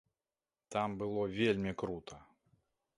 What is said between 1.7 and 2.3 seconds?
крута!